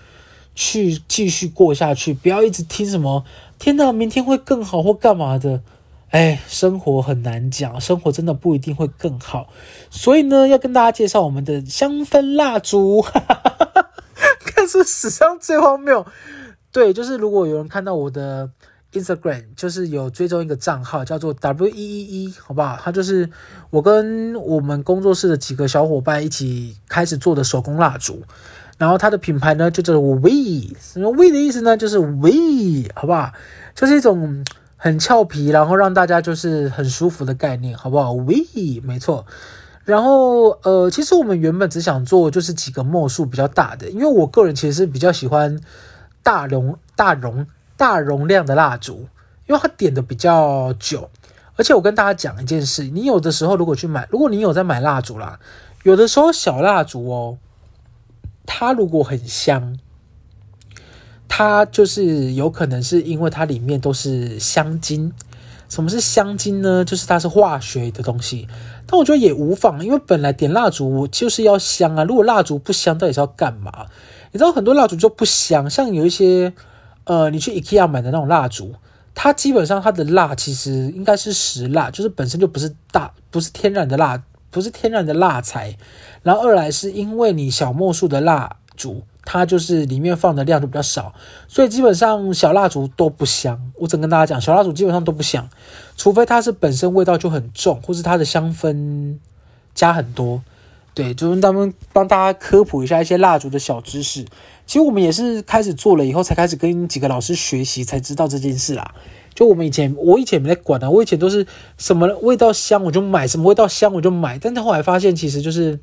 [0.53, 3.23] 去继续过下去，不要一直听什么
[3.57, 5.61] “天哪，明天会更好”或干嘛的。
[6.09, 9.49] 哎，生活很难讲，生活真的不一定会更好，
[9.89, 13.89] 所以呢，要跟大家介绍我们的香氛蜡烛，哈哈哈哈，
[14.57, 16.03] 看是史上最荒谬。
[16.71, 18.49] 对，就是如果有人看到我的
[18.91, 22.79] Instagram，就是有追踪一个账号叫做 W E E E，好不好？
[22.81, 23.29] 它就是
[23.69, 28.23] 我跟我们工作室的几个小伙伴一起开始做的手工蜡烛。
[28.79, 31.77] 然后它的品牌呢就叫做 We，什么 We 的意思呢？
[31.77, 33.31] 就是 We，好不好？
[33.75, 34.43] 就是一种
[34.75, 39.25] 很俏皮，然后让大家就是很舒服的概念，好不好？We，没错。
[39.87, 45.57] 然后呃，其实我们原本只想做就是几个墨数比较大的，因为我个人其实是比较喜欢
[46.21, 47.47] 大容、大容、
[47.77, 49.07] 大容量的蜡烛，
[49.47, 51.09] 因为它点的比较久。
[51.55, 55.39] 而且我跟大家讲一件事，你有的时候如果去买，如果你有在买蜡烛啦，
[55.83, 57.37] 有的时候小蜡烛哦，
[58.45, 59.79] 它如果很香，
[61.29, 65.13] 它就是有可能是因为它里面都是香精。
[65.69, 66.85] 什么是香精呢？
[66.85, 68.47] 就是它是化学的东西。
[68.87, 72.05] 但我觉得也无妨，因为本来点蜡烛就是要香啊。
[72.05, 73.85] 如果蜡烛不香，到底是要干嘛？
[74.31, 76.53] 你知道很多蜡烛就不香，像有一些
[77.03, 78.73] 呃，你去 IKEA 买的那种蜡烛。
[79.13, 85.75] 它基本上它的蜡其实应该是实蜡，就是本身就不是大，不是天然的蜡，不是天然的蜡材。
[86.21, 91.13] 然后二来是因为你小墨数的蜡烛，它就是里面放的量就比较少，
[91.49, 93.61] 所以基本上小蜡烛都不香。
[93.75, 95.49] 我只跟大家讲，小蜡烛基本上都不香，
[95.97, 99.17] 除非它是本身味道就很重，或是它的香氛
[99.75, 100.41] 加很多。
[100.93, 104.23] 对，就是他们帮大家科普一下一些蜡烛的小知识。
[104.65, 108.95] 其实我们也是开始做了以后，才开始跟几个老师学习，才知道这件事啦。
[109.35, 111.45] 就我们以前，我以前没在管啊，我以前都是
[111.77, 114.39] 什么味道香我就买，什么味道香我就买。
[114.39, 115.77] 但是后来发现，其实就是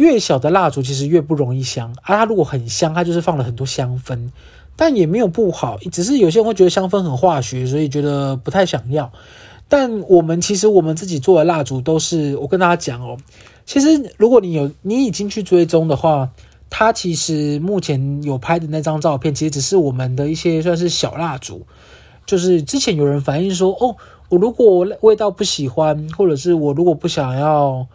[0.00, 4.30] 越小的蜡烛其实越不容易香，而、啊、它如果很香，它就是放了很多香氛，
[4.74, 9.12] 但也没有不好，只是有些人会觉得香氛很化学，所以觉得不太想要。
[9.68, 13.18] 但我们其实我们自己做的蜡烛都是，我跟大家讲哦。
[13.66, 16.30] 其实，如果你有你已经去追踪的话，
[16.70, 21.66] 它其实目前有拍的那张照片，其实只是我们的一些算是小蜡烛。
[22.24, 23.94] 就是之前有人反映说，哦，
[24.30, 27.86] 我如果味道不喜欢，或者是我如果不想要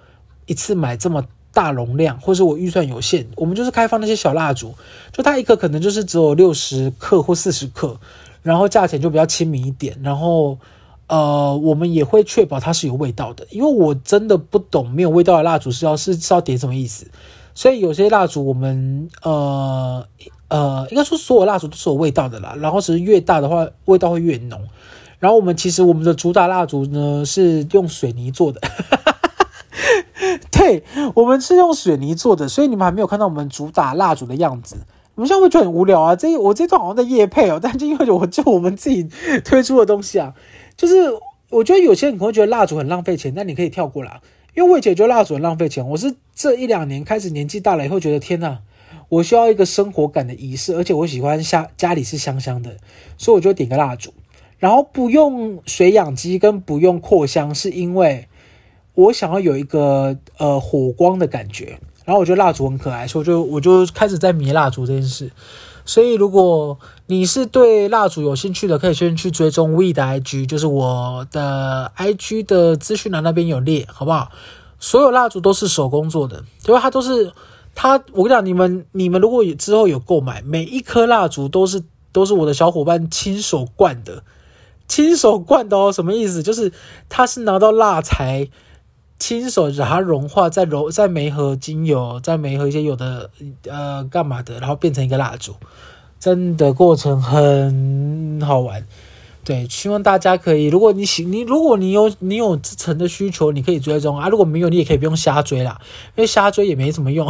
[0.45, 4.71] 一次买这么大容量，或是我预算有限，我们就是开放那些小蜡烛，
[5.11, 7.97] 就它一个可能就是只有六十克或四十克，
[8.43, 10.57] 然后价钱就比较亲民一点，然后。
[11.07, 17.05] 呃，我们也会确保它是有味道的，因为我真的不懂没有味道的蜡烛是要是是要点什么意思，
[17.53, 20.03] 所以有些蜡烛我们呃
[20.47, 24.59] 呃，应该说所有蜡烛都是有味道的啦，然后只是越大的话味道会越浓，
[25.19, 28.59] 然后我们其实我们的主打蜡烛呢是用水泥做的，
[30.51, 30.83] 对，
[31.13, 34.75] 我们是用水泥做的，所以你们还没有看到我们主打蜡烛的样子，
[35.15, 39.07] 你们现在会觉得很无聊啊，这我这段好像在夜配哦， 但就因为我就我们自己
[39.43, 40.33] 推出的东西啊。
[40.77, 41.13] 就是
[41.49, 44.19] 我觉得有些人可能会觉得蜡烛很浪费钱，但你可以跳过啦，
[44.55, 45.87] 因为我以前觉得蜡烛很浪费钱。
[45.89, 48.59] 我是这一两年开始年纪大了以后，觉得天呐，
[49.07, 52.75] 我需要一个生活感的仪式，而且我喜欢家家里是香香的，
[53.17, 54.13] 所以我就点个蜡烛，
[54.59, 58.27] 然后不用水养机跟不用扩香，是因为
[58.95, 61.79] 我想要有一个呃火光的感觉。
[62.03, 65.31] 然后我觉得蜡烛很可爱，所以我就我就开始在迷蜡烛这件事。
[65.87, 66.77] 所以，如果
[67.07, 74.29] 你是对蜡烛有兴趣的，可以先去追踪 We 的 IG，就是我的 IG 的资讯栏那边有列，好不好？
[74.79, 77.31] 所有蜡烛都是手工做的，因为它都是
[77.73, 78.03] 它。
[78.13, 81.81] 我跟你讲，你们你们如果之后有购买，每一颗蜡烛都是
[82.11, 84.21] 都是我的小伙伴亲手灌的，
[84.87, 85.91] 亲手灌的哦。
[85.91, 86.43] 什么意思？
[86.43, 86.71] 就是
[87.09, 88.47] 他是拿到蜡材。
[89.17, 93.29] 亲手让它融化，再揉，再媒合精油，再媒合一些有的
[93.67, 95.55] 呃干嘛的，然后变成一个蜡烛，
[96.19, 98.85] 真的过程很好玩。
[99.43, 104.27] 对，希望大家可以，如果你喜你，如果你有你有这层的需求，你可以追踪啊。
[104.27, 105.79] 如果没有，你也可以不用瞎追啦，
[106.15, 107.29] 因为瞎追也没什么用。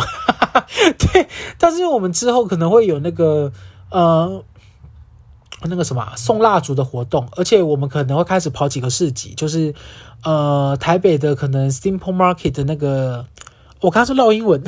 [0.98, 1.28] 对，
[1.60, 3.52] 但是我们之后可能会有那个
[3.90, 4.44] 呃。
[5.70, 9.74] 那个什么送蜡烛的活动，而且我们可能会开始跑几个市集，就是
[10.24, 13.26] 呃台北的可能 Simple Market 的那个，
[13.82, 14.64] 我刚说烙英文，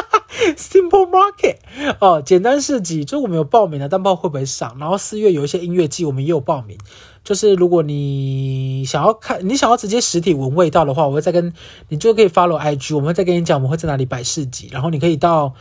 [0.56, 1.56] Simple Market
[2.00, 4.76] 哦，简单市集，就我们有报名的，但不知道会不会上。
[4.78, 6.76] 然后四月有一些音乐季，我们也有报名，
[7.22, 11.52] 就是如果你想要看，你想要直接实体闻味道的话，我会再跟
[11.88, 15.54] 你就可以 follow IG，我们会再跟你讲我们会在哪里摆市集，然后你可以到。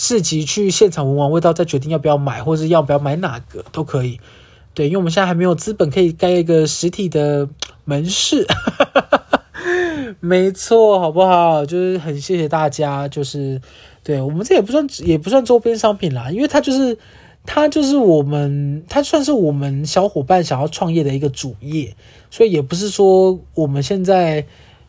[0.00, 4.20] 市集去现场闻完味道，再决定要不要买，或者要不要买哪个都可以。
[4.72, 7.48] 对，因为我们现在还没有资本可以盖一个实体的
[7.84, 8.46] 门市。
[10.20, 11.66] 没错，好不好？
[11.66, 13.08] 就是很谢谢大家。
[13.08, 13.60] 就是
[14.04, 16.96] 对我们这也不算也不算周边商品啦，因为它就是
[17.44, 21.96] 它就是我们它算是我们小伙伴想要创业的一个主业，
[22.30, 24.46] 所以也不是说我们现在。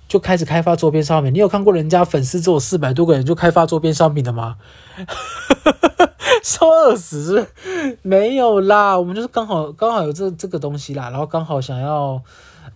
[0.10, 4.58] 就开始开发周边商品，你有看过人家粉丝只有四百多个人就开发周边商品的吗？
[6.44, 7.98] 说饿死是不是？
[8.02, 12.22] 没有啦，我们就是刚好刚好有这这个东西啦，然后刚好想要，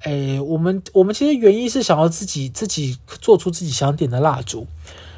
[0.04, 4.66] 诶，我们我们其实原因是想要自己自己做出自己想点的蜡烛，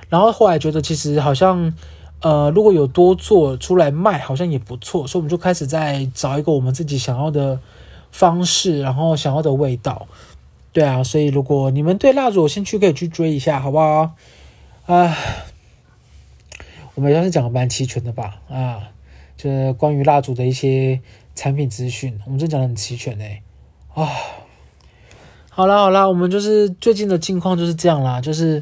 [0.09, 1.73] 然后后来觉得其实好像。
[2.21, 7.59] 呃，如果有多做出来卖，好像也不错，所以我们就开始在找一个我们自己想要的
[8.09, 10.07] 方式，然后想要的味道。
[10.75, 14.13] 对啊，所以如果你们对蜡烛有兴趣，可以去追一下，好不好？
[14.87, 15.17] 啊，
[16.95, 18.41] 我们要是讲的蛮齐全的吧？
[18.49, 18.89] 啊，
[19.37, 20.99] 就是关于蜡烛的一些
[21.33, 23.41] 产品资讯，我们真讲的很齐全哎。
[23.93, 24.05] 啊，
[25.49, 28.61] 好啦好啦，我们就是最近的近况就是这样啦，就是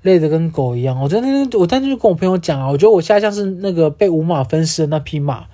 [0.00, 1.00] 累得跟狗一样。
[1.00, 5.46] 我真的，我当天就跟我朋友讲啊，我觉得我现在像是那个被五马分尸的那匹马。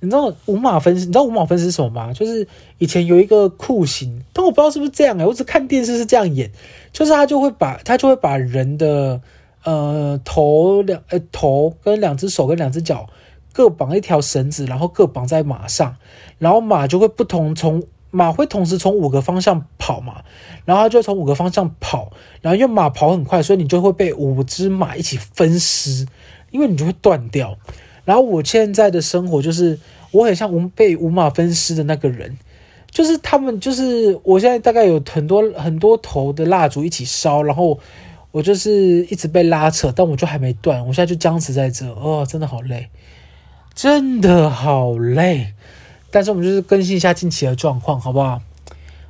[0.00, 1.06] 你知道五马分尸？
[1.06, 2.12] 你知道五马分尸什么吗？
[2.12, 2.46] 就是
[2.78, 6.50] 以前有一个酷刑，但我不知道是不是这样哎、我只看电视是这样演，
[6.92, 9.20] 就是他就会把他就会把人的
[9.64, 13.08] 呃头两呃头跟两只手跟两只脚
[13.52, 15.96] 各绑一条绳子，然后各绑在马上，
[16.38, 20.22] 然后马就会不同从马会同时从五个方向跑嘛，
[20.66, 26.06] 然后他就从五个方向跑，然后因为马跑很快，所以你就会被五只马一起分尸，
[26.50, 27.56] 因为你就会断掉。
[28.06, 29.78] 然后我现在的生活就是，
[30.12, 32.38] 我很像五被五马分尸的那个人，
[32.88, 37.76] 就是他们就是我现在大概有很多很多头的蜡烛一起烧，然后
[38.30, 42.88] 我就是一直被拉扯，但我就还没断，我现在就僵持在这，哦，真的好累，
[43.74, 45.54] 真的好累。
[46.12, 48.40] 但是我们就是更新一下近期的状况，好不好？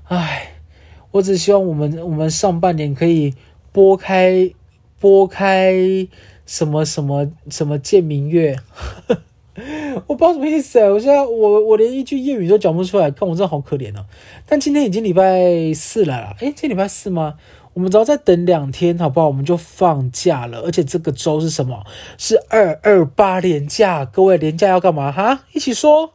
[0.05, 0.53] 唉，
[1.11, 3.35] 我只希望我们我们上半年可以
[3.73, 4.51] 拨开
[4.99, 6.09] 拨开。
[6.47, 8.57] 什么什么什么见明月，
[10.07, 10.89] 我不知道什么意思啊！
[10.89, 14.05] 我现在我我连一句粤语都讲不出来，看我真的好可怜哦。
[14.47, 17.35] 但今天已经礼拜四了啦，诶，今天礼拜四吗？
[17.75, 19.27] 我们只要再等两天，好不好？
[19.27, 20.61] 我们就放假了。
[20.61, 21.85] 而且这个周是什么？
[22.17, 24.05] 是二二八连假。
[24.05, 25.45] 各位连假要干嘛哈？
[25.53, 26.13] 一起说。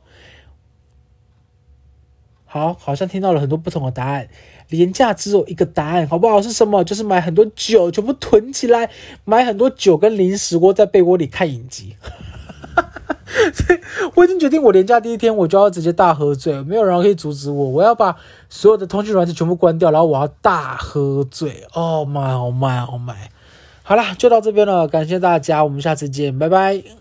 [2.53, 4.27] 好，好像听到了很多不同的答案。
[4.67, 6.41] 廉价只有一个答案，好不好？
[6.41, 6.83] 是什么？
[6.83, 8.89] 就是买很多酒，全部囤起来，
[9.23, 11.95] 买很多酒跟零食，窝在被窝里看影集。
[13.53, 13.79] 所以
[14.15, 17.69] 我已经决定，我廉价第一天我就要直接大喝醉，没有人可以阻止我。
[17.69, 18.17] 我要把
[18.49, 21.65] 所有的通讯软件全部关掉，然后我要大喝醉。
[21.71, 23.15] Oh my, oh my, oh my！
[23.83, 27.00] 好啦，就到这边了，感谢大家，我们下次见，拜拜。